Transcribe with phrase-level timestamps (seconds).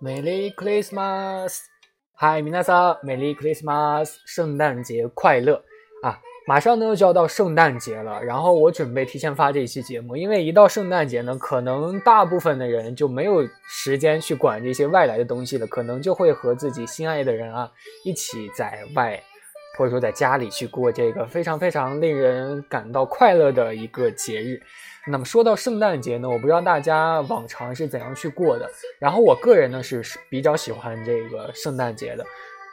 [0.00, 1.58] Merry Christmas！
[2.14, 4.14] 嗨，米娜莎，Merry Christmas！
[4.24, 5.56] 圣诞节快乐
[6.04, 6.20] 啊！
[6.46, 17.68] 马上呢就要到圣诞节了，然后我准备提前发这一期节目，因为一到圣诞节呢，可能大部分的人就没有时间去管这些外来的东西了，可能就会和自己心爱的人啊
[18.04, 19.20] 一起在外，
[19.78, 24.60] 或者说在家里去过这个非常非常令人感到快乐的一个节日。
[25.06, 28.68] 那么说到圣诞节呢，我不知道大家往常是怎样去过的。
[28.98, 32.24] 然后我个人呢是比较喜欢这个圣诞节的。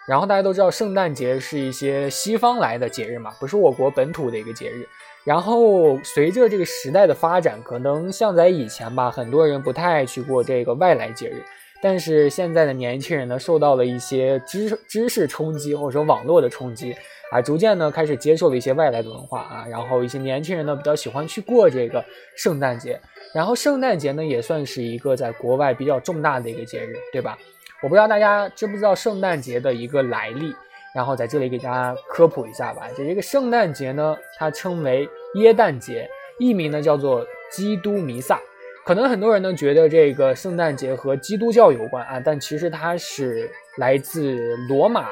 [0.08, 4.88] 然后大家都知道，圣诞节是一些西方来的节日嘛，不是我国本土的一个节日。
[5.24, 11.41] 然后随着这个时代的发展，可能像在以前吧，很多人不太爱去过这个外来节日。
[11.86, 16.96] 但是现在的年轻人呢，受到了一些知知识冲击，或者说网络的冲击。
[17.30, 22.04] 啊，逐渐呢开始接受了一些外来的文化啊，然后一些年轻人呢比较喜欢去过这个
[22.36, 23.00] 圣诞节，
[23.36, 27.38] 然后圣诞节呢也算是一个在国外比较重大的一个节日，对吧？
[27.84, 30.55] 我不知道大家知不知道圣诞节的一个来历，
[30.96, 32.88] 然后在这里给大家科普一下吧。
[32.98, 38.42] 就这个圣诞节呢，它称为耶诞节，译名呢叫做基督弥撒。
[38.86, 45.10] 可能很多人呢觉得这个圣诞节和基督教有关啊，但其实它是来自罗马。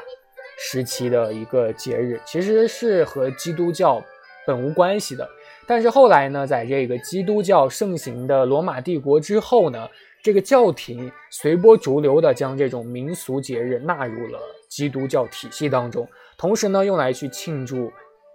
[0.55, 4.01] 时期的一个节日，其实是和基督教
[4.45, 5.27] 本无关系的。
[5.65, 9.89] 但是后来呢，在这个基督教盛行的罗马帝国之后呢，
[10.21, 17.91] 这个教廷随波逐流的将这种民俗节日纳入了基督教体系当中，同时呢，用来去庆祝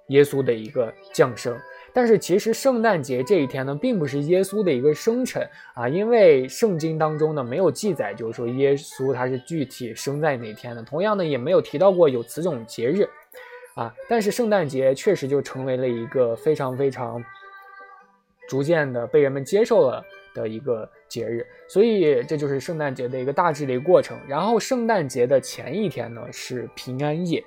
[0.09, 1.57] 耶稣的一个降生。
[1.99, 13.03] 但是其实圣诞节这一天呢，并不是耶稣的一个生辰啊，因为圣经当中呢没有记载，就是说耶稣他是具体生在哪天的，同样呢也没有提到过有此种节日
[13.75, 13.93] 啊。
[14.09, 17.21] 但是圣诞节确实就成为了一个非常非常
[18.49, 20.01] 逐渐的被人们接受了
[20.33, 24.17] 的一个节日，所以这就是圣诞节的一个大致的一个过程。
[24.29, 27.43] 然后圣诞节的前一天呢是平安夜。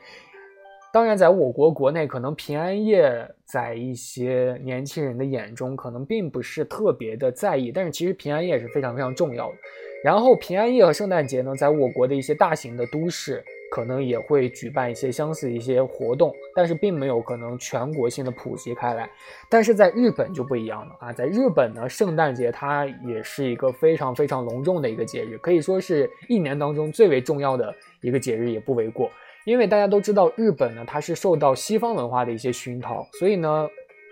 [0.94, 7.72] 当然，在我国国内，可能平安夜在一些年轻人的眼中，可能并不是特别的在意。
[7.72, 9.56] 但是，其实平安夜是非常非常重要的。
[10.04, 13.42] 然后，平安夜和圣诞节呢，在我国的一些大型的都市，
[13.72, 19.10] 可能也会举办一些相似一些活动，但是并没有可能全国性的普及开来。
[19.50, 29.10] 但是在日本就不一样了啊，在日本呢，圣诞节它也是一个非常非常隆重的一个节日，可以说是一年当中最为重要的一个节日，也不为过。
[29.44, 33.68] 因为大家都知道，日本呢，它是受到西方文化的一些熏陶，所以呢，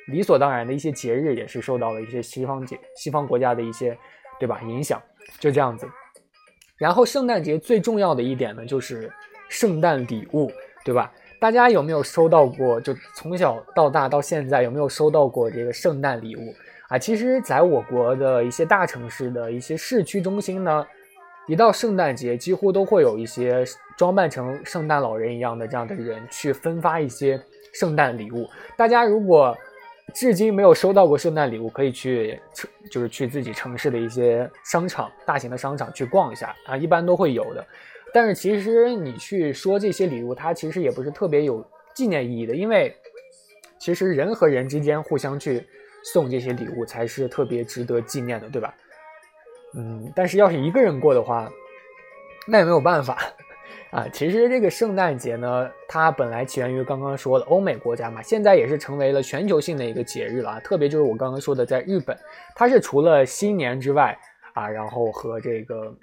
[0.07, 3.97] 理所当然的一些节日也是受到了一些西方节、西方国家的一些，
[4.39, 4.59] 对吧？
[4.63, 5.01] 影响
[5.39, 5.87] 就这样子。
[6.77, 9.11] 然后圣诞节最重要的一点呢，就是
[9.49, 10.51] 圣诞礼物，
[10.83, 11.11] 对吧？
[11.39, 12.81] 大家有没有收到过？
[12.81, 16.53] 就从小到大到现在，有没有收到过这个圣诞礼物
[16.87, 16.97] 啊？
[16.97, 20.85] 其实，在我国的一些大城市的一些市区中心呢。
[21.47, 23.65] 一到圣诞节，几乎都会有一些
[23.99, 27.37] 装扮成圣诞老人一样的这样的人去分发一些
[27.73, 28.47] 圣诞礼物。
[28.77, 29.53] 大家如果
[30.13, 32.39] 至今没有收到过圣诞礼物，可以去
[32.89, 37.67] 就是去自己城市的一些商场、大型的商场去逛一下啊，一般都会有的。
[38.13, 41.61] 但是其实你去说这些礼物，它其实也不是特别有
[41.93, 42.95] 纪念意义的，因为
[43.77, 45.67] 其实人和人之间互相去
[46.05, 48.73] 送这些礼物才是特别值得纪念的，对吧？
[49.75, 51.51] 嗯，但是要是一个人过的话，
[52.47, 53.17] 那也没有办法
[53.91, 54.07] 啊。
[54.11, 60.59] 其实这个圣诞节呢，它本来起源于刚刚说的欧美国家嘛，现在也是成为了全球性的一个节日了啊。
[60.59, 62.17] 特别就是我刚刚说的，在日本，
[62.55, 64.17] 它是除了新年之外
[64.53, 65.93] 啊，然后和这个，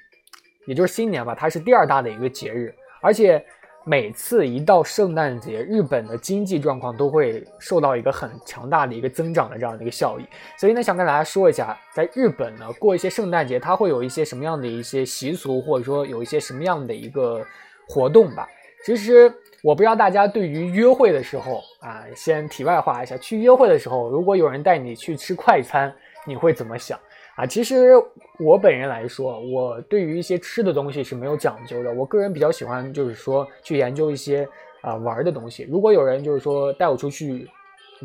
[0.67, 3.45] 也就是新年吧，它是第二大的一个节日，而且。
[3.89, 10.27] 每次一到圣诞节，日本的经济状况都会受到一个很强大的一个增长的这样的一个效益。
[10.59, 17.47] 所以呢，想跟大家说一下，在日本呢，过一些圣诞节，它会有一些什么样的一些习俗，或者说有一些什么样的一个
[17.89, 18.49] 活动吧。
[18.85, 19.33] 其实
[19.63, 25.93] 我不知道大家对于约会的时候啊，先题外话一下，去约会的时候，如果有人带你去吃快餐，
[26.25, 26.99] 你会怎么想？
[27.35, 27.93] 啊，其实
[28.39, 31.93] 我本人来说，我对于一些吃的东西是没有讲究的。
[31.93, 34.49] 我个人比较喜欢，就是说去研究一些
[34.81, 35.67] 啊玩的东西。
[35.69, 37.47] 如果有人就是说带我出去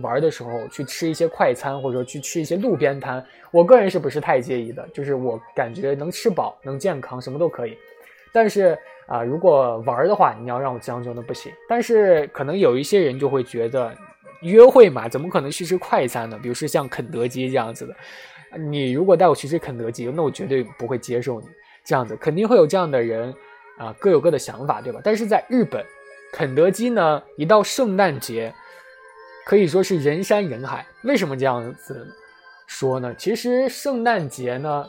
[0.02, 4.86] 玩的时候，去吃一些快餐，或者说去吃一些路边摊，我个人是不是太介意的？
[4.90, 7.78] 就是我感觉能吃饱，能健康，什么都可以。
[8.34, 11.52] 但是啊，如果玩的话，你要让我将就，那不行。
[11.68, 13.94] 但是可能有一些人就会觉得，
[14.42, 16.40] 约会嘛，怎么可能去吃快餐呢？
[16.42, 17.96] 比如说像肯德基这样子的。
[18.58, 21.48] 你如果带我去吃肯德基，那我绝对不会接受你
[21.86, 23.34] 这样子，肯定会有这样的人
[23.78, 25.00] 啊，各有各的想法，对吧？
[25.04, 25.86] 但是在日本，
[26.34, 28.54] 肯德基呢，一到圣诞节，
[29.46, 30.86] 可以说是人山人海。
[31.04, 32.08] 为什么这样子
[32.68, 33.16] 说呢？
[33.18, 34.86] 其实圣诞节呢，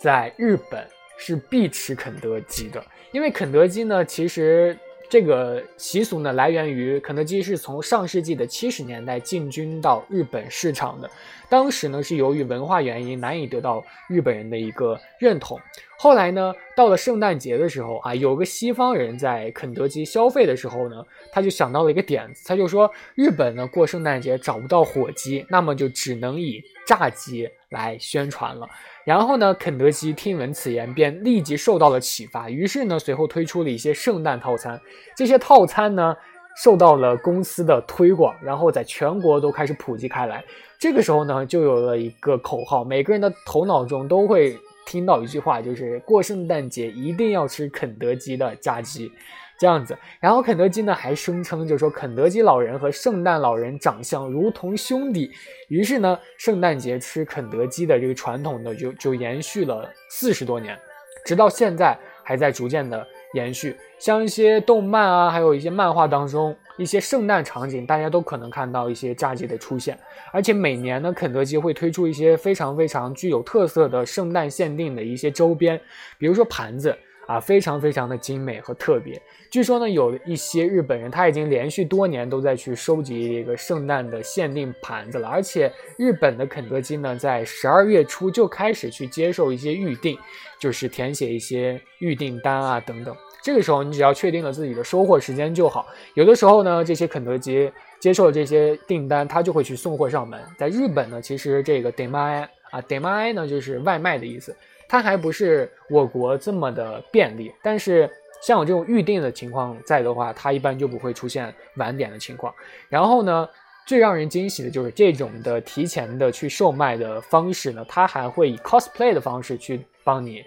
[0.00, 0.84] 在日本
[1.16, 4.76] 是必吃肯德基的，因为肯德基呢，其实。
[5.08, 11.08] 这个习俗呢，来源于肯德基是从上世纪的七十年代进军到日本市场的。
[11.48, 15.60] 当时呢，是由于文化原因难以得到日本人的一个认同。
[15.98, 21.02] 后来呢，到了圣诞节的时候啊，有个西方人在肯德基消费的时候呢，
[21.32, 28.68] 他就想到了一个点子，他就说日本呢过圣诞节找不到火鸡，那么就只能以炸鸡来宣传了。
[29.04, 34.80] 然后呢，肯德基听闻此言，便立即受到了启发，于是呢，随后推出了一些圣诞套餐。
[35.16, 36.14] 这些套餐呢，
[36.62, 40.44] 受到了公司的推广，然后在全国都开始普及开来。
[40.78, 49.12] 这个时候呢，就有了一个口号，每个人的头脑中都会听到一句话，就是过圣诞节一定要吃肯德基的炸鸡。
[49.58, 55.30] 这样子，然后肯德基呢还声称，就说肯德基老人和圣诞老人长相如同兄弟，
[55.68, 60.78] 于是呢，圣诞节吃肯德基的这个传统呢，就就延续了四十多年，
[61.24, 63.74] 直到现在还在逐渐的延续。
[63.98, 69.98] 像一些动漫啊，还有一些漫画当中，一些圣诞场景，大家都可能看到一些炸鸡的出现。
[70.32, 75.80] 而且每年呢，肯德基会推出一些非常非常具有特色的圣诞限定的一些周边，
[76.18, 76.96] 比如说盘子。
[77.26, 79.20] 啊，非常非常的精美和特别。
[79.50, 85.26] 据说呢，有一些日本人他已经连续多年都在去收集这个圣诞的限定盘子了。
[85.26, 90.16] 而且日本的肯德基呢，在十二月初就开始去接受一些预定，
[90.60, 93.12] 就是填写一些预订单啊等等。
[93.46, 95.86] 这个时候你只要确定了自己的收货时间就好。
[96.14, 97.70] 有的时候呢，这些肯德基
[98.00, 100.42] 接受了这些订单，他就会去送货上门。
[100.58, 104.52] 在日本呢，其实这个 demand 啊 demand 呢就是外卖的意思。
[104.88, 108.10] 它还不是我国这么的便利，但是
[108.42, 112.52] 像我这种预定的情况在的话，它一般就不会出现晚点的情况。
[112.88, 113.48] 然后呢，
[113.86, 120.42] 最让人惊喜的就是这种的提前的去售卖的方式呢，它还会以 cosplay 的方式去帮你，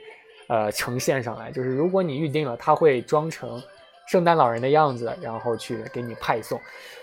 [0.49, 1.49] 呃，呈现上来。
[1.49, 3.63] 就是如果你预定了，它会装成。
[4.11, 6.59] 圣诞老人的样子，然后去给你派送，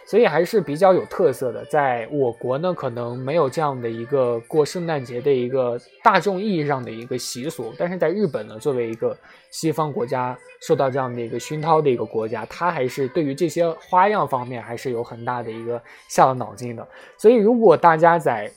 [0.08, 1.64] 所以还是比较有特色的。
[1.66, 9.16] 在我国呢，可能没有这样的一个过圣诞节的一个大众意义上的一个习俗，但是在日本呢，作为一个
[9.52, 16.84] 西方国家受到这样的一个熏陶的一个国家，它还是对于这些花样方面还是有很大的一个下了脑筋的。
[17.16, 18.50] 所以，如果大家在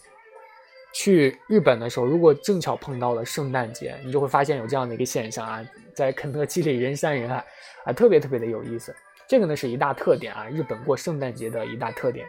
[0.93, 5.63] 去日本的时候，如果正巧碰到了圣诞节，你就会发现有这样的一个现象啊，
[5.93, 7.45] 在肯德基里人山人海。
[7.85, 8.93] 啊，特别特别的有意思，
[9.25, 12.27] 这个呢是一大特点啊，日本过圣诞节的一大特点。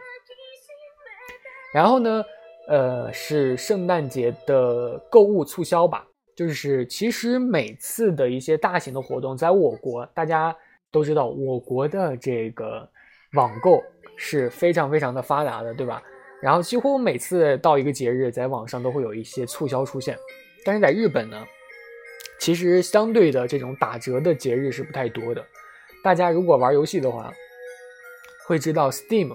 [1.73, 2.23] 然后呢，
[2.69, 6.07] 呃，是圣诞节的购物促销吧，
[6.37, 10.55] 就是其实每次的一些大型的活动，在我国大家
[10.89, 12.89] 都知道，我国的这个
[13.33, 13.83] 网购
[14.15, 16.01] 是非常非常的发达的，对吧？
[16.41, 20.17] 然后几乎每次到一个节日，在网上都会有一些促销出现，
[20.65, 21.45] 但是在日本呢？
[22.39, 25.45] 其实相对的这种打折的节日是不太多的。
[26.03, 27.31] 大家如果玩游戏的话，
[28.47, 29.31] 会知道 Steam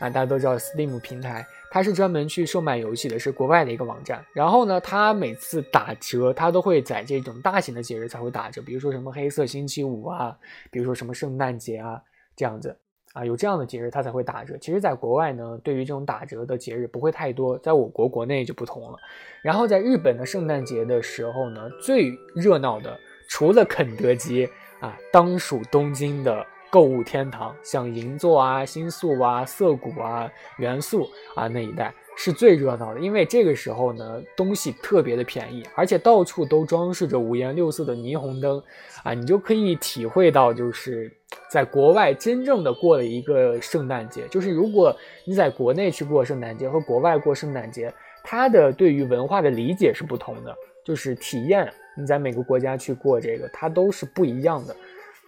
[0.00, 4.26] 啊，大家都知道 Steam 平台，它是专门去售卖游戏的，是国外的一个网站。
[4.32, 10.36] 然后呢，它每次打折，它都会在这种大型的节日才会打折，比如说什么黑色星期五啊，
[10.72, 12.02] 比如说什么圣诞节啊
[12.34, 12.76] 这样子。
[13.12, 14.56] 啊，有这样的节日它才会打折。
[14.58, 18.98] 其实，在国外呢，对于这种打折的节日不会太多，在我国国内就不同了。
[19.42, 22.96] 然后，在日本的圣诞节的时候呢，最热闹的
[23.28, 33.00] 除了肯德基啊，当属东京的购物天堂，像银座啊、新宿啊、涩谷啊、元素啊那一带是最热闹的。
[33.00, 38.62] 因为这个时候呢，东西特别的便宜，而且到处都装饰着五颜六色的霓虹灯
[39.02, 41.10] 啊，你就可以体会到就是。
[41.48, 44.92] 在国外真正的过了一个圣诞节，就是如果
[45.24, 47.92] 你在国内去过圣诞节和国外过圣诞节，
[48.24, 50.52] 它的对于文化的理解是不同的，
[50.84, 54.74] 就是体验你在每个国家去过这个，它都是不一样的。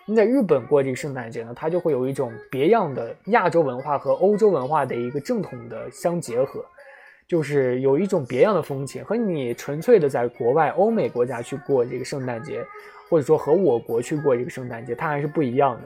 [0.04, 6.64] 你在日本过这个圣诞节呢，它就会有一种别样的亚洲文化和欧洲文化的一个正统的相结合，
[7.33, 12.62] 就是有一种别样的风情，和你纯粹的在国外欧美国家去过这个圣诞节。
[13.09, 15.83] 或者说和我国去过这个圣诞节，它还是不一样的，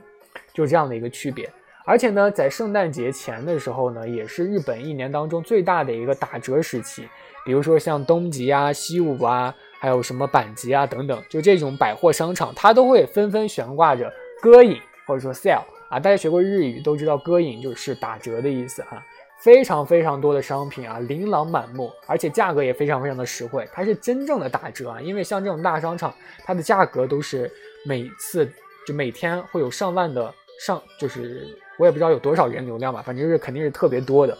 [0.52, 1.48] 就这样的一个区别。
[1.84, 7.08] 而且呢，在圣诞节前的时候呢，也是日本一年当中最大的一个打折时期。
[7.44, 15.98] 比如说像东极啊、西武啊，还有什么阪急啊等等，就这种百货商场，它都会纷纷悬挂着歌影或者说 sale 啊。
[15.98, 19.04] 大家学过日语都知道，歌影就是打折的意思哈。
[19.38, 23.68] 非常非常多的商品啊，琳琅满目，而且价格也非常非常的实惠。
[23.72, 26.12] 它是真正的打折啊，因为像这种大商场，
[26.44, 27.50] 它的价格都是
[27.84, 28.50] 每次
[28.86, 31.46] 就每天会有上万的上，就是
[31.78, 34.36] 我也不知道有多少人流量吧，反正是肯定是特别多的。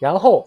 [0.00, 0.44] 然后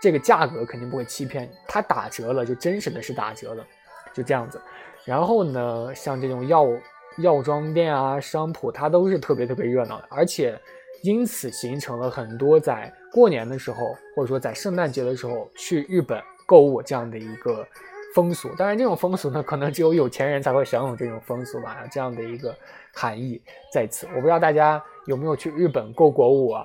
[0.00, 3.66] 这个价格肯定不会欺骗你，它打折了就真实的是打折了，
[4.14, 4.60] 就这样子。
[5.04, 6.68] 然后呢，像这种药
[7.16, 10.56] 药妆店啊、商铺，它都是特别特别热闹的，而且
[11.02, 17.66] 因此形成了很多在过年的时候，或者说在圣诞节的时候去日本购物这样的一个
[18.14, 18.48] 风俗。
[18.56, 22.54] 当然，这种风俗呢，可能只有有钱人才会享有这种风俗吧，这样的一个
[22.94, 23.40] 含义
[23.72, 24.06] 在此。
[24.08, 26.64] 我不知道大家有没有去日本购过物啊？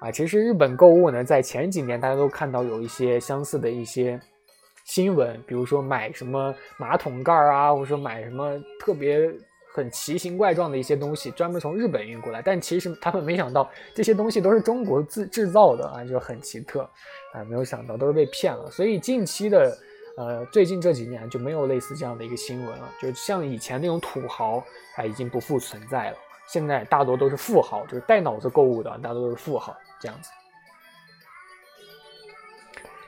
[0.00, 4.20] 啊，其实日本购物呢，在前几年大家都看到有一些相似的一些。
[4.86, 9.20] 新闻，比如说买什么马桶盖啊，或者说买什么特别
[9.72, 12.42] 很奇形怪状的一些东西，专门从日本运过来。
[12.42, 16.82] 但其实他们没想到这些东西都是中国自制造的啊，就很奇特
[17.32, 18.70] 啊，没有想到都是被骗了。
[18.70, 19.78] 所以近期的，
[20.16, 24.62] 呃，最近这几年就没有类似这样的一个新闻了，就像以前那种土豪
[24.96, 26.16] 啊，已经不复存在了。
[26.46, 30.30] 现在大多都是富豪，就是带脑子购物的，大多都是富豪这样子。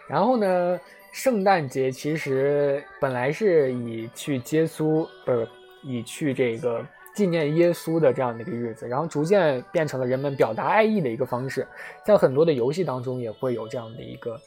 [0.07, 0.81] 然后呢？
[1.12, 5.47] 圣诞节其实本来是以去接稣，不是
[5.83, 6.85] 以去这个
[7.15, 11.67] 纪念耶稣的这样的一个日子，然后逐渐变成了人们表达爱意的一个方式。
[12.05, 14.41] 在很多的游戏当中也会有这样的一个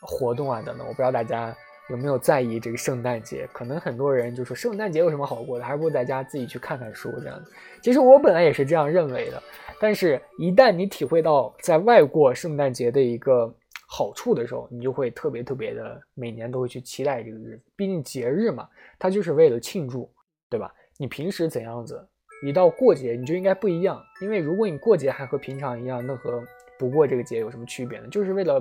[0.00, 0.86] 活动啊等等。
[0.86, 1.54] 我不知道大家
[1.88, 3.48] 有没有在意这个圣诞节？
[3.52, 7.42] 可能很多人就说圣诞节有什么好过的，还不如在家自己去看看书这样。
[7.82, 9.42] 其实我本来也是这样认为的，
[9.80, 13.54] 但是一旦你体会到在外过圣诞节的一个。
[13.92, 17.60] 好处的时候，你就会特别特别的，每年都会去期待这个日子。
[17.74, 18.68] 毕竟节日嘛，
[19.00, 20.08] 它就是为了庆祝，
[20.50, 20.70] 对吧？
[20.98, 22.06] 你平时怎样子，
[22.44, 24.02] 一到过节你就应该不一样。
[24.20, 26.42] 因为如果你过节还和平常一样，那和
[26.78, 28.08] 不过这个节有什么区别呢？
[28.10, 28.60] 就是为了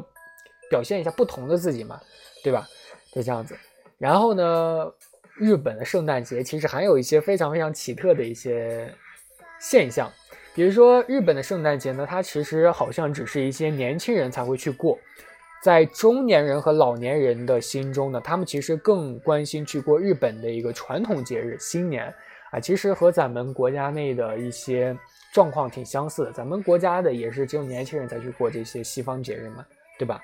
[0.69, 1.99] 表现一下不同的自己嘛，
[2.43, 2.67] 对吧？
[3.11, 3.57] 就这样子。
[3.97, 4.93] 然后呢，
[5.35, 8.93] 日本的圣诞节其实还有一些非常非常奇特的一些
[9.59, 10.09] 现象。
[10.53, 14.97] 比如说日本的圣诞节呢，它其实好像只是一些年轻人才会去过，
[15.61, 22.13] 在中年人和老年人的心中呢，他们其实更关心去过日本的一个传统节日新年
[22.51, 24.97] 啊，其实和咱们国家内的一些
[25.33, 26.31] 状况挺相似的。
[26.31, 29.65] 咱们国家的也是只有年轻人才去过这些西方节日嘛，
[29.97, 30.21] 对吧？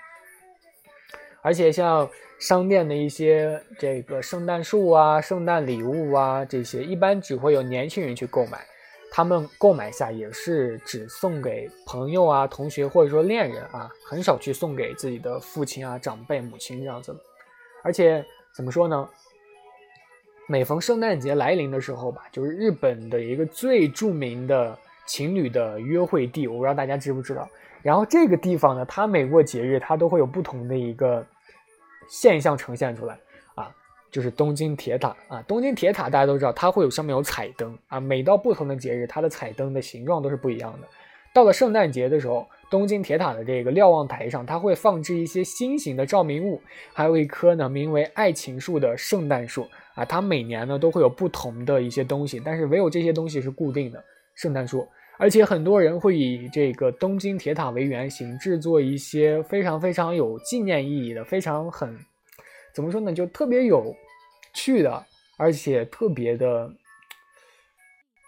[1.42, 8.66] 而且像商店的一些这个圣诞树啊、圣诞礼物啊这些，一般只会有年轻人去购买。
[9.16, 17.16] 他们购买下也是只送给朋友啊、同学或者说恋人啊，很少去送给自己的父亲啊、长辈、母亲这样子。
[17.82, 19.08] 而且怎么说呢？
[20.50, 27.48] 每逢圣诞节来临的时候吧，就是日本的一个最著名的情侣的约会地，我不知道大家知不知道。
[27.82, 31.26] 然后这个地方呢，它每过节日，它都会有不同的一个
[32.10, 33.18] 现象呈现出来。
[34.16, 38.00] 就是东京铁塔啊，东京铁塔大家都知道，它会有上面有彩灯啊。
[38.00, 40.88] 每到不同的节日，它的彩灯的形状都是不一样的。
[41.34, 46.62] 到了圣诞节的时候，东京铁塔的这个瞭望台上，它会放置一些新型的照明物，
[46.94, 50.06] 还有一棵呢名为爱情树的圣诞树啊。
[50.06, 54.02] 它每年呢都会有不同的一些东西，但是唯有这些东西是固定的
[54.34, 54.88] 圣诞树。
[55.18, 61.94] 而且很多人会以这个东京铁塔为原型，制作一些非常非常有纪念意义的，非常很
[62.74, 63.94] 怎么说呢，就特别有。
[64.56, 65.06] 去的，
[65.38, 66.72] 而且特别的，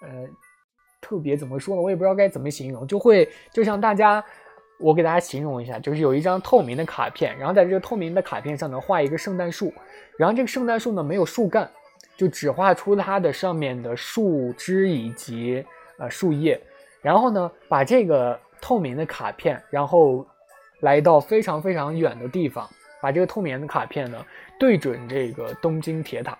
[0.01, 0.27] 呃，
[1.01, 1.81] 特别怎么说呢？
[1.81, 4.23] 我也不知道该怎么形容，就会就像大家，
[4.77, 9.73] 我给大家形容一下，就是有一张透明的卡片，然后在这个透明的卡片上呢画一个圣诞树，
[10.19, 11.67] 然后这个圣诞树呢没有树干，
[12.17, 15.65] 就只画出它的上面的树枝以及
[15.97, 16.59] 呃树叶，
[17.01, 20.27] 然后呢把这个透明的卡片，然后
[20.81, 22.69] 来到非常非常远的地方。
[23.01, 24.25] 把这个透明的卡片呢
[24.59, 26.37] 对准这个东京铁塔，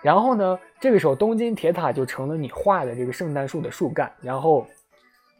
[0.00, 4.66] 然后呢，这个时候东京铁塔就成了你画的这个圣诞树的树干，然后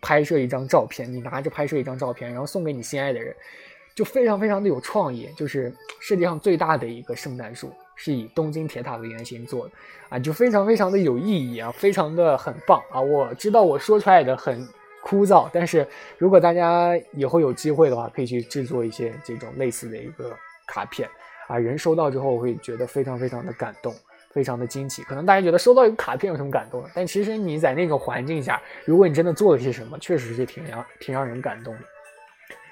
[0.00, 3.34] 拍摄一张照片，你拿着拍摄一张照片，然后送给你心爱的人，
[3.94, 5.28] 就非常非常的有创意。
[5.36, 9.72] 就是世界上最大的一个圣诞树是以东京铁塔为原型做的
[10.10, 13.00] 啊，就非常非常的有意义啊，非常的很棒啊。
[13.00, 14.68] 我知道我说出来的很
[15.02, 15.86] 枯燥，但是
[16.18, 20.36] 如果大家以后有机会的话，可以去制作一些这种类似的一个。
[20.68, 21.08] 卡片
[21.48, 23.94] 啊，人收到之后会觉得非常非常的感动，
[24.30, 25.02] 非常的惊奇。
[25.02, 26.90] 可能大家觉得收到一个卡片有什么感动的？
[26.94, 31.80] 但其实你在那个环境下，如果你真的做了些什么，确实是挺让挺让人感动的。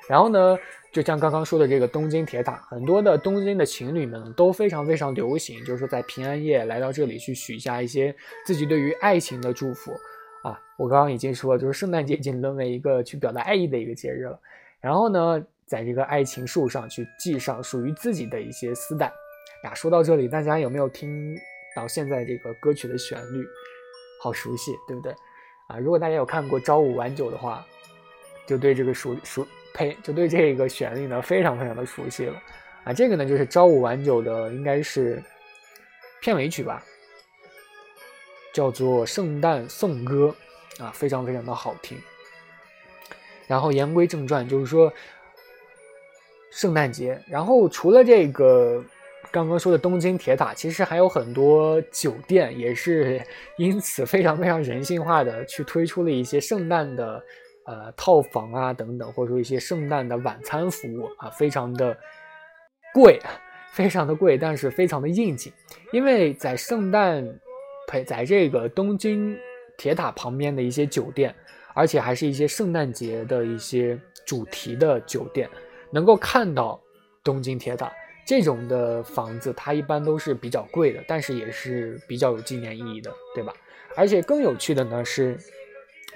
[0.09, 0.59] 然后呢，
[0.93, 9.91] 就像刚刚说的这个东京铁塔，很多的东京的情侣们都非常非常流行，就是说在平安夜来到这里去许下一些自己对于爱情的祝福
[10.43, 10.61] 啊。
[10.77, 14.39] 我刚刚已经说，就是圣诞节已经沦为一个去表达爱意的一个节日了。
[14.81, 15.43] 然后呢？
[15.67, 19.13] 在这个爱情树上去系上属于自己的一些丝带
[19.65, 19.75] 呀。
[19.75, 21.37] 说到这里，大家有没有听
[21.75, 23.45] 到现在这个歌曲的旋律？
[24.23, 25.15] 好熟悉，对不对？
[25.69, 27.67] 啊，如果大家有看过《朝五晚九》的话，
[28.47, 32.43] 就对这个熟熟呸，就对这个旋律呢非常非常的熟悉了。
[32.85, 35.23] 啊，这个呢就是《朝五晚九》的，应该是
[36.23, 36.83] 片尾曲吧？
[38.55, 40.35] 叫做《圣诞颂歌》
[40.83, 42.01] 啊，非常非常的好听。
[43.47, 44.93] 然后言归正传，就是说
[46.57, 47.21] 圣诞节。
[47.29, 48.83] 然后除了这个
[49.31, 53.23] 刚刚说的东京铁塔，其实还有很多酒店也是
[53.59, 57.23] 因此非常非常人性化的去推出了一些圣诞的
[57.67, 61.97] 呃套房啊等等，或者说一些圣诞的晚餐服务啊，非常的
[62.95, 63.21] 贵，
[63.73, 65.53] 非常的贵，但是非常的应景，
[65.93, 67.23] 因为在圣诞
[67.87, 69.37] 陪在这个东京
[69.77, 71.35] 铁塔旁边的一些酒店。
[71.79, 75.47] 而且还是一些圣诞节的一些主题的酒店，
[75.97, 76.79] 能够看到
[77.25, 77.91] 东京铁塔
[78.27, 83.55] 这种的房子，它一般都是比较贵的，但是也是比较有纪念意义的，对吧？
[83.97, 85.39] 而且更有趣的呢，是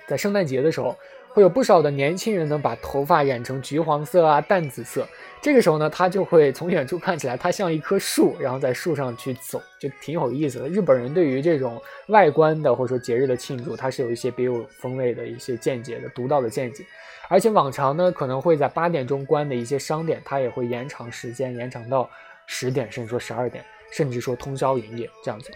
[0.06, 0.94] 在圣诞节的时候。
[1.32, 5.06] 会有不少的年轻人呢，把头发染成橘黄色啊、淡紫色。
[5.40, 10.68] 这个时候呢，他就会从远处看起来，它像一棵树，然后在树上去走，就挺有意思的。
[10.68, 16.84] 日本人对于这种外观的或者说节日的庆祝，它是有一些别有风味的一些见解的，独到的见解。
[17.28, 22.10] 而且往常呢，可能会在八点钟关的一些商店，它也会延长时间，延长到
[22.46, 25.50] 十点，甚至说十二点，甚至说通宵营业这样子。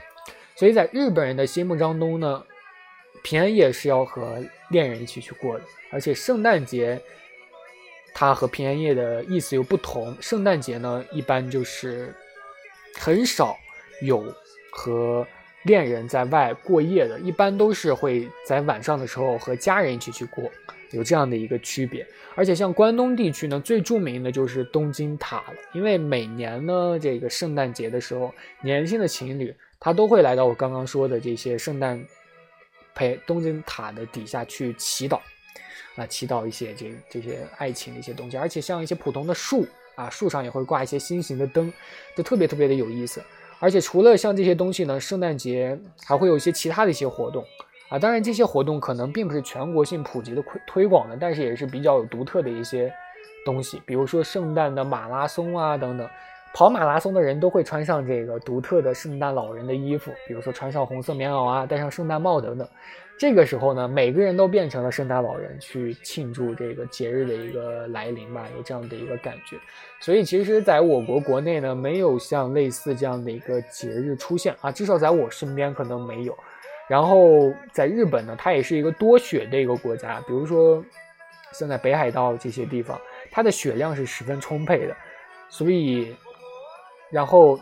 [0.55, 2.43] 所以在日本人的心目当中呢。
[3.23, 7.01] 平安夜是要和恋人一起去过的，而且圣诞节
[8.13, 10.15] 它和平安夜的意思又不同。
[10.21, 12.15] 圣诞节呢，一般就是
[12.95, 13.57] 很少
[14.03, 14.25] 有
[14.71, 15.27] 和
[15.63, 20.51] 恋人在外过夜的，一般都是会在晚上的时候和家人一起去过，
[20.91, 22.07] 有这样的一个区别。
[22.35, 32.05] 而且像关东地区呢，最著名的就是东京塔了，因为每年呢这个圣诞节的时候，年轻的情侣他都会来到我刚刚说的这些圣诞。
[32.95, 35.21] 陪东京塔的底下去祈祷，
[35.97, 41.73] 啊，祈祷一些这这些爱情的一些东西，而且像一些普通的树啊，树上也会挂一些心形的灯，
[42.17, 43.23] 就特别特别的有意思。
[43.59, 47.45] 而且除了像这些东西呢，圣诞节还会有一些其他的一些活动
[47.89, 52.93] 啊，当然这些活动可能并不是全国性普及的推推广的，但是也是比较有独特的一些
[53.45, 56.09] 东西，比如说圣诞的马拉松啊等等。
[56.55, 62.67] 跑马拉松的人都会穿上这个独特的圣诞老人的衣服，比如说穿上红色棉袄啊，戴上圣诞帽等等。
[63.19, 69.57] 这个时候呢，每个人都变成了圣诞老人，去庆祝这个节日的一个来临吧，有这样的一个感觉。
[70.01, 76.37] 所以，其实在我国国内呢，没有像类似这样的一个节日出现啊，至少在我身边可能没有。
[76.89, 80.85] 然后，在日本呢，它也是一个多雪的一个国家，比如说
[81.53, 84.97] 像在北海道这些地方，它的雪量是十分充沛的，
[85.49, 86.15] 所以。
[87.15, 87.57] 然后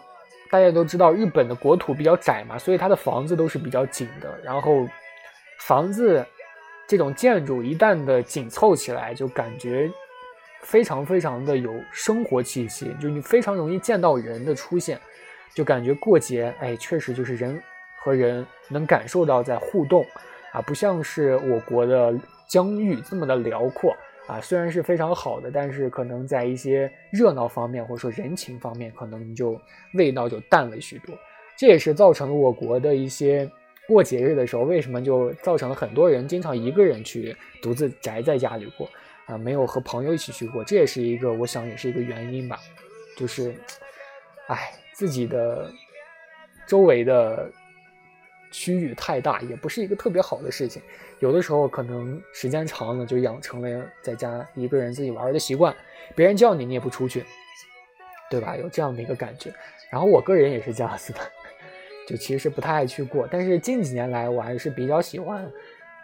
[0.50, 4.34] 大家都知道，日本的国土比较窄嘛，所以它的房子都是比较紧的。
[4.42, 4.88] 然后
[5.60, 6.24] 房子
[6.88, 9.90] 这种建筑一旦的紧凑起来，就感觉
[10.62, 14.98] 非常非常的有生活气息，就你非常容易见到人的出现，
[15.54, 17.62] 就感觉过节，哎，确实就是人
[17.98, 20.02] 和人能感受到在互动
[20.52, 22.14] 啊，不像是我国的
[22.48, 23.94] 疆域这么的辽阔。
[24.28, 29.60] 啊，虽然是非常好的，但是可能在一些热闹方面，或者说人情方面，可能就
[29.94, 31.14] 味道就淡了许多。
[31.56, 33.50] 这也是造成了我国的一些
[33.86, 38.88] 过节日的时候，为什么就造成了很多人经常一个人去独自宅在家里过
[39.26, 40.62] 啊，没有和朋友一起去过。
[40.62, 42.58] 这也是一个，我想也是一个原因吧。
[43.16, 43.54] 就是，
[44.46, 45.68] 哎，自己的
[46.66, 47.50] 周围的。
[48.52, 50.80] 区域太大也不是一个特别好的事情，
[51.18, 55.74] 有的时候可能时间长了就养成了在家一个人自己玩的习惯，
[56.14, 57.24] 别人叫你你也不出去，
[58.30, 58.56] 对吧？
[58.56, 59.52] 有这样的一个感觉。
[59.90, 61.18] 然后我个人也是这样子的，
[62.06, 65.50] 就其实不太爱去过，但是近几年来我还是比较喜欢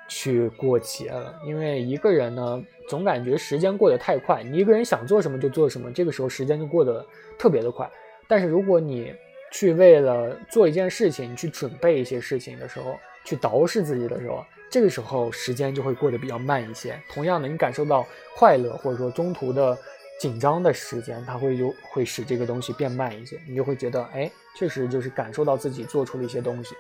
[0.09, 7.07] 去过节了，因为一个人呢总感觉时间过得太快，你一个人想做什么就做什么，这个时候时间就过得
[7.39, 7.91] 特别的快。
[8.27, 9.15] 但是如果你
[9.51, 16.99] 去为了做一件事情，去准备一些事情的时候，去捯饬自己的时候，这个时候时间就会过得比较慢一些。
[17.09, 18.07] 同样的，你感受到
[18.37, 19.77] 快乐或者说中途的
[20.21, 26.75] 紧张的时间，它会有会使这个东西变慢一些，你就会觉得，哎，确实就是感受到自己做出了一些东西，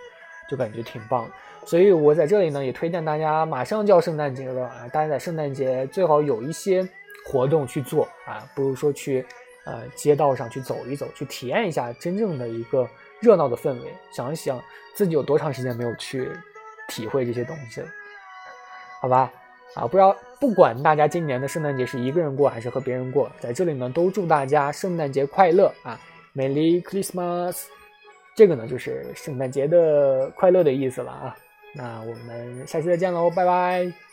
[0.50, 1.30] 就感觉挺棒。
[1.64, 6.86] 所以我在这里呢，也推荐大家，马上就要圣诞节了啊，大家在圣诞节最好有一些
[7.24, 9.24] 活动去做啊，不如说去。
[9.68, 12.88] 呃，街道上去走一走，去体验一下真正的一个
[13.20, 13.92] 热闹的氛围。
[14.10, 14.58] 想一想
[14.94, 16.30] 自己有多长时间没有去
[16.88, 17.88] 体会这些东西了，
[19.02, 19.30] 好吧？
[19.74, 26.00] 啊，不知道不管大家今年的圣诞节是一个人过还是和别人过，在这里呢，都祝大家圣诞节快乐啊
[26.34, 27.64] ，Merry Christmas！
[28.34, 31.36] 这个呢，就是圣诞节的快乐的意思了啊。
[31.74, 34.07] 那我们下期再见喽，拜拜。